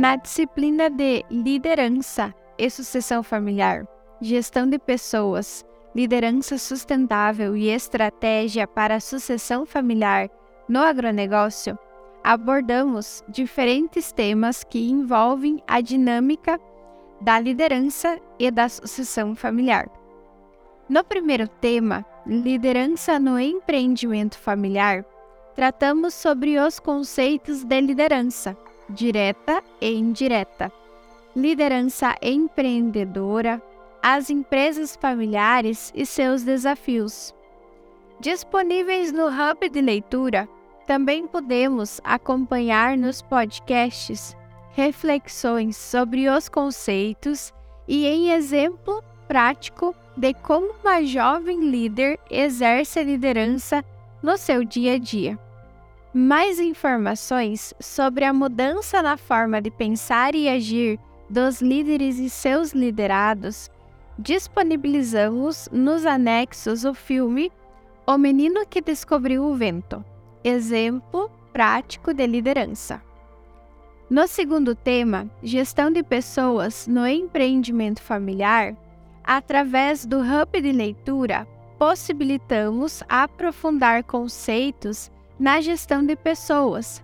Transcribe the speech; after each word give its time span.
Na 0.00 0.16
disciplina 0.16 0.88
de 0.88 1.26
Liderança 1.30 2.34
e 2.56 2.70
Sucessão 2.70 3.22
Familiar, 3.22 3.86
Gestão 4.18 4.66
de 4.66 4.78
Pessoas, 4.78 5.62
Liderança 5.94 6.56
Sustentável 6.56 7.54
e 7.54 7.68
Estratégia 7.68 8.66
para 8.66 8.94
a 8.94 9.00
Sucessão 9.00 9.66
Familiar 9.66 10.30
no 10.66 10.78
Agronegócio, 10.78 11.78
abordamos 12.24 13.22
diferentes 13.28 14.10
temas 14.10 14.64
que 14.64 14.90
envolvem 14.90 15.62
a 15.68 15.82
dinâmica 15.82 16.58
da 17.20 17.38
liderança 17.38 18.18
e 18.38 18.50
da 18.50 18.70
sucessão 18.70 19.36
familiar. 19.36 19.86
No 20.88 21.04
primeiro 21.04 21.46
tema, 21.46 22.06
Liderança 22.26 23.18
no 23.18 23.38
Empreendimento 23.38 24.38
Familiar, 24.38 25.04
tratamos 25.54 26.14
sobre 26.14 26.58
os 26.58 26.80
conceitos 26.80 27.64
de 27.64 27.80
liderança 27.82 28.56
direta 28.90 29.62
e 29.80 29.92
indireta, 29.94 30.72
liderança 31.34 32.16
empreendedora, 32.20 33.62
as 34.02 34.30
empresas 34.30 34.96
familiares 34.96 35.92
e 35.94 36.04
seus 36.04 36.42
desafios. 36.42 37.34
Disponíveis 38.20 39.12
no 39.12 39.28
Hub 39.28 39.68
de 39.68 39.80
Leitura, 39.80 40.48
também 40.86 41.26
podemos 41.26 42.00
acompanhar 42.02 42.96
nos 42.96 43.22
podcasts 43.22 44.36
reflexões 44.72 45.76
sobre 45.76 46.28
os 46.28 46.48
conceitos 46.48 47.52
e 47.86 48.06
em 48.06 48.32
exemplo 48.32 49.02
prático 49.26 49.94
de 50.16 50.34
como 50.34 50.72
uma 50.82 51.02
jovem 51.04 51.60
líder 51.70 52.18
exerce 52.30 52.98
a 52.98 53.02
liderança 53.02 53.84
no 54.22 54.36
seu 54.36 54.64
dia 54.64 54.94
a 54.94 54.98
dia. 54.98 55.38
Mais 56.12 56.58
informações 56.58 57.72
sobre 57.78 58.24
a 58.24 58.32
mudança 58.32 59.00
na 59.00 59.16
forma 59.16 59.60
de 59.62 59.70
pensar 59.70 60.34
e 60.34 60.48
agir 60.48 60.98
dos 61.28 61.62
líderes 61.62 62.18
e 62.18 62.28
seus 62.28 62.72
liderados, 62.72 63.70
disponibilizamos 64.18 65.68
nos 65.70 66.04
anexos 66.04 66.84
o 66.84 66.92
filme 66.92 67.52
O 68.04 68.18
Menino 68.18 68.66
que 68.66 68.80
Descobriu 68.80 69.44
o 69.44 69.54
Vento 69.54 70.04
exemplo 70.42 71.30
prático 71.52 72.12
de 72.12 72.26
liderança. 72.26 73.00
No 74.08 74.26
segundo 74.26 74.74
tema, 74.74 75.30
gestão 75.42 75.92
de 75.92 76.02
pessoas 76.02 76.88
no 76.88 77.06
empreendimento 77.06 78.02
familiar, 78.02 78.76
através 79.22 80.04
do 80.04 80.18
Hub 80.18 80.60
de 80.60 80.72
Leitura, 80.72 81.46
possibilitamos 81.78 83.04
aprofundar 83.08 84.02
conceitos 84.02 85.10
na 85.40 85.58
gestão 85.62 86.04
de 86.04 86.14
pessoas, 86.14 87.02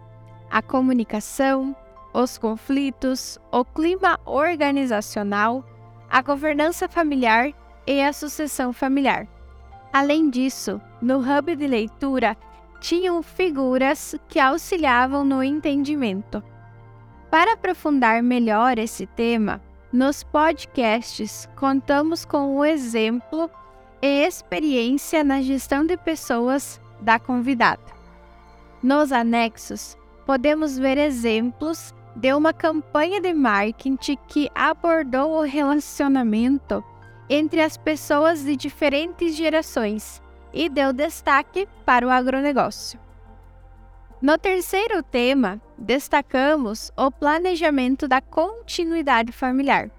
a 0.51 0.61
comunicação, 0.61 1.75
os 2.13 2.37
conflitos, 2.37 3.39
o 3.51 3.65
clima 3.65 4.21
organizacional, 4.27 5.65
a 6.11 6.21
governança 6.21 6.87
familiar 6.87 7.51
e 7.87 8.03
a 8.03 8.13
sucessão 8.13 8.75
familiar. 8.75 9.27
Além 9.91 10.29
disso, 10.29 10.79
no 11.01 11.19
hub 11.19 11.57
de 11.57 11.67
leitura 11.67 12.37
tinham 12.79 13.23
figuras 13.23 14.15
que 14.29 14.39
auxiliavam 14.39 15.25
no 15.25 15.43
entendimento. 15.43 16.43
Para 17.31 17.55
aprofundar 17.55 18.23
melhor 18.23 18.79
esse 18.79 19.07
tema, 19.07 19.63
nos 19.91 20.23
podcasts 20.23 21.49
contamos 21.57 22.27
com 22.27 22.55
o 22.55 22.65
exemplo 22.67 23.51
e 24.03 24.27
experiência 24.27 25.25
na 25.25 25.41
gestão 25.41 25.87
de 25.87 25.97
pessoas 25.97 26.79
da 27.01 27.19
convidada. 27.19 27.96
Nos 28.83 29.11
anexos, 29.11 29.97
podemos 30.27 30.77
ver 30.79 30.99
exemplos 30.99 31.95
de 32.15 32.33
uma 32.35 32.53
campanha 32.53 33.21
de 33.21 33.33
marketing 33.33 34.19
que 34.29 34.51
abordou 34.55 35.39
o 35.39 35.43
relacionamento 35.43 36.85
entre 37.29 37.63
as 37.63 37.77
pessoas 37.77 38.45
de 38.45 38.55
diferentes 38.55 39.35
gerações 39.35 40.23
e 40.53 40.69
deu 40.69 40.93
destaque 40.93 41.67
para 41.87 42.07
o 42.07 42.11
agronegócio. 42.11 43.01
No 44.21 44.37
terceiro 44.37 45.03
tema, 45.03 45.61
destacamos 45.77 46.93
o 46.97 47.11
planejamento 47.11 48.07
da 48.07 48.21
continuidade 48.21 49.33
familiar. 49.33 49.91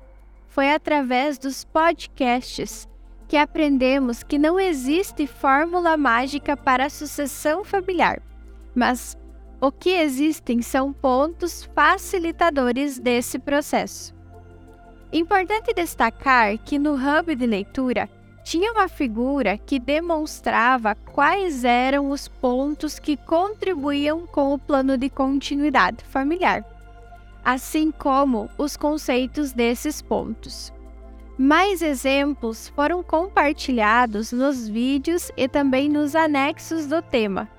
Foi 0.47 0.72
através 0.72 1.38
dos 1.38 1.63
podcasts 1.63 2.88
que 3.28 3.38
aprendemos 3.38 4.24
que 4.24 4.38
não 4.38 4.59
existe 4.59 5.28
fórmula 5.28 5.97
mágica 5.97 6.56
para 6.56 6.85
a 6.85 6.90
sucessão 6.90 7.63
familiar 7.63 8.22
mas 8.77 9.17
o 9.59 9.71
que 9.71 9.89
existem 9.89 10.61
são 10.61 10.93
pontos 10.93 11.67
facilitadores 11.73 12.99
desse 12.99 13.39
processo. 13.39 14.13
Importante 15.11 15.73
destacar 15.73 16.59
que 16.59 16.77
no 16.77 16.93
hub 16.93 17.35
de 17.35 17.47
leitura 17.47 18.07
tinha 18.43 18.71
uma 18.71 18.88
figura 18.88 19.57
que 19.57 19.79
demonstrava 19.79 20.93
quais 20.93 21.63
eram 21.63 22.11
os 22.11 22.27
pontos 22.27 22.99
que 22.99 23.17
contribuíam 23.17 24.27
com 24.27 24.53
o 24.53 24.59
plano 24.59 24.95
de 24.95 25.09
continuidade 25.09 26.03
familiar, 26.03 26.63
assim 27.44 27.89
como 27.89 28.47
os 28.59 28.77
conceitos 28.77 29.53
desses 29.53 30.03
pontos. 30.03 30.71
Mais 31.35 31.81
exemplos 31.81 32.69
foram 32.69 33.01
compartilhados 33.01 34.31
nos 34.31 34.69
vídeos 34.69 35.31
e 35.35 35.47
também 35.47 35.89
nos 35.89 36.15
anexos 36.15 36.85
do 36.85 37.01
tema, 37.01 37.49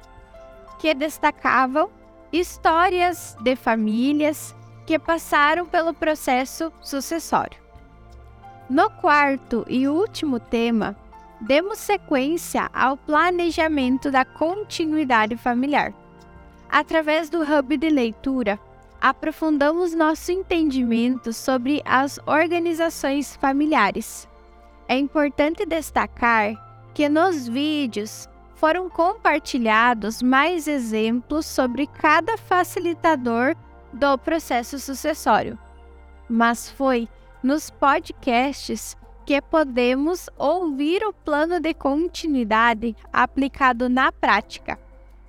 que 0.78 0.94
destacavam 0.94 1.90
histórias 2.32 3.36
de 3.40 3.56
famílias 3.56 4.54
que 4.86 4.98
passaram 4.98 5.66
pelo 5.66 5.92
processo 5.92 6.72
sucessório. 6.80 7.58
No 8.68 8.90
quarto 8.90 9.64
e 9.68 9.88
último 9.88 10.38
tema, 10.38 10.96
demos 11.40 11.78
sequência 11.78 12.70
ao 12.72 12.96
planejamento 12.96 14.10
da 14.10 14.24
continuidade 14.24 15.36
familiar. 15.36 15.92
Através 16.68 17.30
do 17.30 17.42
hub 17.42 17.76
de 17.76 17.88
leitura, 17.88 18.58
aprofundamos 19.00 19.94
nosso 19.94 20.32
entendimento 20.32 21.32
sobre 21.32 21.80
as 21.84 22.18
organizações 22.26 23.36
familiares. 23.36 24.28
É 24.86 24.98
importante 24.98 25.64
destacar 25.64 26.54
que 26.92 27.08
nos 27.08 27.46
vídeos 27.48 28.28
foram 28.58 28.90
compartilhados 28.90 30.20
mais 30.20 30.66
exemplos 30.66 31.46
sobre 31.46 31.86
cada 31.86 32.36
facilitador 32.36 33.54
do 33.92 34.18
processo 34.18 34.80
sucessório. 34.80 35.56
Mas 36.28 36.68
foi 36.68 37.08
nos 37.42 37.70
podcasts 37.70 38.96
que 39.24 39.40
podemos 39.40 40.28
ouvir 40.36 41.04
o 41.04 41.12
plano 41.12 41.60
de 41.60 41.72
continuidade 41.72 42.96
aplicado 43.12 43.88
na 43.88 44.10
prática 44.10 44.78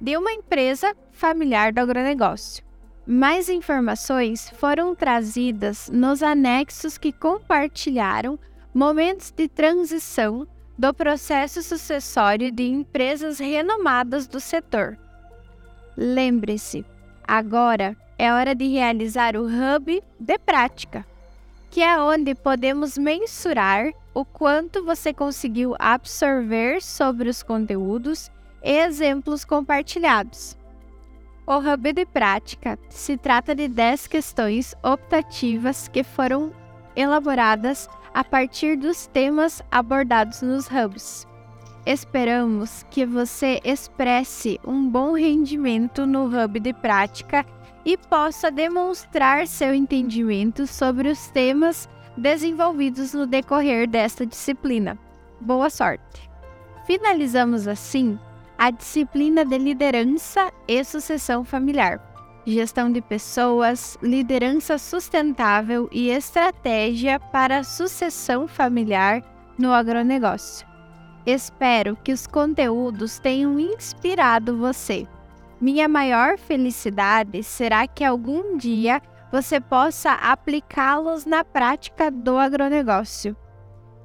de 0.01 0.17
uma 0.17 0.31
empresa 0.31 0.95
familiar 1.11 1.71
do 1.71 1.81
agronegócio. 1.81 2.63
Mais 3.05 3.47
informações 3.47 4.49
foram 4.51 4.95
trazidas 4.95 5.89
nos 5.91 6.23
anexos 6.23 6.97
que 6.97 7.11
compartilharam 7.11 8.39
momentos 8.73 9.31
de 9.31 9.47
transição 9.47 10.47
do 10.79 10.93
processo 10.93 11.61
sucessório 11.61 12.49
de 12.53 12.63
empresas 12.63 13.37
renomadas 13.37 14.27
do 14.27 14.39
setor. 14.39 14.97
Lembre-se, 15.97 16.85
agora 17.27 17.97
é 18.17 18.31
hora 18.31 18.55
de 18.55 18.65
realizar 18.65 19.35
o 19.35 19.43
Hub 19.45 20.01
de 20.17 20.39
Prática, 20.39 21.05
que 21.69 21.81
é 21.81 22.01
onde 22.01 22.33
podemos 22.33 22.97
mensurar 22.97 23.91
o 24.13 24.23
quanto 24.23 24.85
você 24.85 25.13
conseguiu 25.13 25.75
absorver 25.77 26.81
sobre 26.81 27.27
os 27.27 27.43
conteúdos 27.43 28.31
e 28.63 28.71
exemplos 28.71 29.43
compartilhados. 29.43 30.57
O 31.45 31.57
Hub 31.57 31.91
de 31.91 32.05
Prática 32.05 32.79
se 32.89 33.17
trata 33.17 33.53
de 33.53 33.67
10 33.67 34.07
questões 34.07 34.73
optativas 34.81 35.89
que 35.89 36.05
foram 36.05 36.53
elaboradas 36.99 37.89
a 38.13 38.23
partir 38.23 38.75
dos 38.75 39.07
temas 39.07 39.63
abordados 39.71 40.41
nos 40.41 40.67
hubs. 40.67 41.25
Esperamos 41.85 42.85
que 42.91 43.05
você 43.05 43.61
expresse 43.63 44.59
um 44.67 44.89
bom 44.89 45.13
rendimento 45.13 46.05
no 46.05 46.25
hub 46.25 46.59
de 46.59 46.73
prática 46.73 47.45
e 47.85 47.97
possa 47.97 48.51
demonstrar 48.51 49.47
seu 49.47 49.73
entendimento 49.73 50.67
sobre 50.67 51.07
os 51.07 51.29
temas 51.29 51.87
desenvolvidos 52.17 53.13
no 53.13 53.25
decorrer 53.25 53.87
desta 53.87 54.25
disciplina. 54.25 54.99
Boa 55.39 55.69
sorte! 55.69 56.29
Finalizamos 56.85 57.65
assim 57.65 58.19
a 58.57 58.71
disciplina 58.71 59.45
de 59.45 59.57
liderança 59.57 60.51
e 60.67 60.83
sucessão 60.83 61.45
familiar 61.45 62.08
gestão 62.45 62.91
de 62.91 63.01
pessoas, 63.01 63.97
liderança 64.01 64.77
sustentável 64.77 65.89
e 65.91 66.09
estratégia 66.09 67.19
para 67.19 67.63
sucessão 67.63 68.47
familiar 68.47 69.21
no 69.57 69.73
agronegócio. 69.73 70.67
Espero 71.25 71.95
que 71.97 72.11
os 72.11 72.25
conteúdos 72.25 73.19
tenham 73.19 73.59
inspirado 73.59 74.57
você. 74.57 75.05
Minha 75.59 75.87
maior 75.87 76.37
felicidade 76.37 77.43
será 77.43 77.85
que 77.85 78.03
algum 78.03 78.57
dia 78.57 79.01
você 79.31 79.59
possa 79.59 80.13
aplicá-los 80.13 81.25
na 81.25 81.43
prática 81.43 82.09
do 82.09 82.37
agronegócio. 82.37 83.35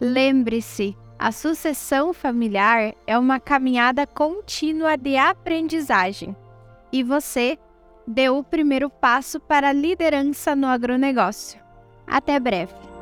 Lembre-se, 0.00 0.96
a 1.18 1.30
sucessão 1.32 2.12
familiar 2.12 2.92
é 3.06 3.16
uma 3.16 3.38
caminhada 3.38 4.06
contínua 4.06 4.96
de 4.96 5.16
aprendizagem 5.16 6.36
e 6.92 7.02
você 7.02 7.56
deu 8.06 8.38
o 8.38 8.44
primeiro 8.44 8.88
passo 8.88 9.40
para 9.40 9.68
a 9.68 9.72
liderança 9.72 10.54
no 10.54 10.66
agronegócio. 10.66 11.60
Até 12.06 12.38
breve! 12.38 12.93